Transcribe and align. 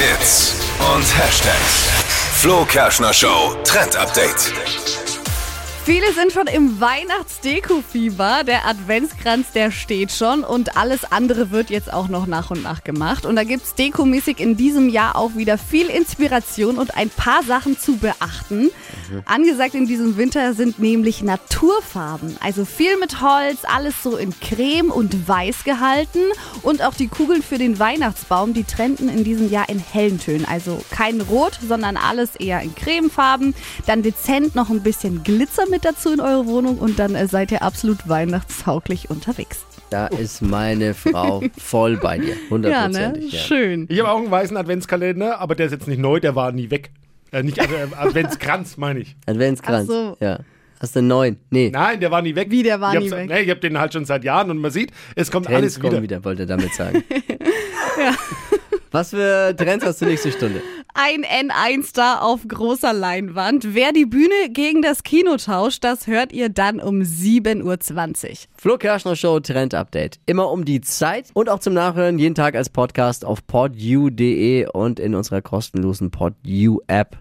Hits 0.00 0.54
und 0.94 1.04
Hashtags. 1.18 1.90
Flo 2.40 2.64
Kerschner 2.64 3.12
Show 3.12 3.54
Trend 3.64 3.96
Update. 3.96 4.50
Viele 5.84 6.10
sind 6.14 6.32
schon 6.32 6.46
im 6.46 6.80
Weihnachtsdeko-Fieber. 6.80 8.44
Der 8.44 8.66
Adventskranz, 8.66 9.52
der 9.52 9.70
steht 9.70 10.10
schon 10.10 10.42
und 10.42 10.78
alles 10.78 11.04
andere 11.12 11.50
wird 11.50 11.68
jetzt 11.68 11.92
auch 11.92 12.08
noch 12.08 12.26
nach 12.26 12.50
und 12.50 12.62
nach 12.62 12.82
gemacht. 12.82 13.26
Und 13.26 13.36
da 13.36 13.44
gibt's 13.44 13.74
dekomäßig 13.74 14.40
in 14.40 14.56
diesem 14.56 14.88
Jahr 14.88 15.16
auch 15.16 15.36
wieder 15.36 15.58
viel 15.58 15.90
Inspiration 15.90 16.78
und 16.78 16.96
ein 16.96 17.10
paar 17.10 17.42
Sachen 17.42 17.78
zu 17.78 17.98
beachten. 17.98 18.70
Angesagt 19.24 19.74
in 19.74 19.86
diesem 19.86 20.16
Winter 20.16 20.54
sind 20.54 20.78
nämlich 20.78 21.22
Naturfarben. 21.22 22.36
Also 22.40 22.64
viel 22.64 22.96
mit 22.98 23.20
Holz, 23.20 23.60
alles 23.62 24.02
so 24.02 24.16
in 24.16 24.32
Creme 24.40 24.90
und 24.90 25.28
Weiß 25.28 25.64
gehalten. 25.64 26.20
Und 26.62 26.82
auch 26.82 26.94
die 26.94 27.08
Kugeln 27.08 27.42
für 27.42 27.58
den 27.58 27.78
Weihnachtsbaum, 27.78 28.54
die 28.54 28.64
trenden 28.64 29.08
in 29.08 29.24
diesem 29.24 29.50
Jahr 29.50 29.68
in 29.68 29.78
hellen 29.78 30.18
Tönen. 30.18 30.44
Also 30.44 30.80
kein 30.90 31.20
Rot, 31.20 31.58
sondern 31.66 31.96
alles 31.96 32.36
eher 32.36 32.60
in 32.62 32.74
Cremefarben. 32.74 33.54
Dann 33.86 34.02
dezent 34.02 34.54
noch 34.54 34.70
ein 34.70 34.82
bisschen 34.82 35.22
Glitzer 35.22 35.68
mit 35.68 35.84
dazu 35.84 36.12
in 36.12 36.20
eure 36.20 36.46
Wohnung 36.46 36.78
und 36.78 36.98
dann 36.98 37.14
äh, 37.14 37.26
seid 37.26 37.52
ihr 37.52 37.62
absolut 37.62 38.08
weihnachtstauglich 38.08 39.10
unterwegs. 39.10 39.64
Da 39.90 40.06
ist 40.06 40.40
meine 40.40 40.94
Frau 40.94 41.42
voll 41.58 41.96
bei 41.96 42.18
dir. 42.18 42.28
Ja, 42.28 42.34
ne? 42.34 42.50
Hundertprozentig. 42.50 43.32
Ja, 43.32 43.38
Schön. 43.40 43.86
Ich 43.88 43.98
habe 43.98 44.10
auch 44.10 44.18
einen 44.18 44.30
weißen 44.30 44.56
Adventskalender, 44.56 45.40
aber 45.40 45.56
der 45.56 45.66
ist 45.66 45.72
jetzt 45.72 45.88
nicht 45.88 45.98
neu, 45.98 46.20
der 46.20 46.36
war 46.36 46.52
nie 46.52 46.70
weg. 46.70 46.92
Äh, 47.32 47.42
nicht 47.42 47.60
Ad 47.60 47.72
äh, 47.72 47.94
Adventskranz, 47.96 48.76
meine 48.76 49.00
ich. 49.00 49.16
Adventskranz. 49.26 49.88
Ach 49.90 49.92
so. 49.92 50.16
Ja. 50.20 50.40
Hast 50.80 50.94
du 50.96 51.00
einen 51.00 51.08
neuen? 51.08 51.36
Nee. 51.50 51.70
Nein, 51.70 52.00
der 52.00 52.10
war 52.10 52.22
nie 52.22 52.34
weg. 52.34 52.50
Wie, 52.50 52.62
der 52.62 52.80
war 52.80 52.94
ich 52.94 53.00
nie 53.00 53.10
weg? 53.10 53.28
Nee, 53.28 53.40
ich 53.40 53.50
habe 53.50 53.60
den 53.60 53.78
halt 53.78 53.92
schon 53.92 54.06
seit 54.06 54.24
Jahren 54.24 54.50
und 54.50 54.58
man 54.58 54.70
sieht, 54.70 54.92
es 55.14 55.30
kommt 55.30 55.46
Trends 55.46 55.58
alles 55.58 55.80
kommen 55.80 55.92
wieder. 55.92 56.02
wieder, 56.02 56.24
wollte 56.24 56.44
er 56.44 56.46
damit 56.46 56.72
sagen. 56.72 57.04
Was 58.90 59.10
für 59.10 59.54
Trends 59.56 59.84
hast 59.84 60.00
du 60.00 60.06
nächste 60.06 60.32
Stunde? 60.32 60.62
Ein 61.02 61.24
N1-Star 61.24 62.22
auf 62.22 62.46
großer 62.46 62.92
Leinwand. 62.92 63.74
Wer 63.74 63.92
die 63.92 64.04
Bühne 64.04 64.50
gegen 64.50 64.82
das 64.82 65.02
Kino 65.02 65.38
tauscht, 65.38 65.82
das 65.82 66.06
hört 66.06 66.30
ihr 66.30 66.50
dann 66.50 66.78
um 66.78 67.00
7.20 67.00 68.28
Uhr. 68.28 68.36
Flo 68.58 68.76
Kerschner 68.76 69.16
Show 69.16 69.40
Trend 69.40 69.72
Update. 69.72 70.20
Immer 70.26 70.50
um 70.50 70.66
die 70.66 70.82
Zeit 70.82 71.30
und 71.32 71.48
auch 71.48 71.60
zum 71.60 71.72
Nachhören 71.72 72.18
jeden 72.18 72.34
Tag 72.34 72.54
als 72.54 72.68
Podcast 72.68 73.24
auf 73.24 73.46
podu.de 73.46 74.66
und 74.66 75.00
in 75.00 75.14
unserer 75.14 75.40
kostenlosen 75.40 76.10
Podu 76.10 76.82
App. 76.86 77.16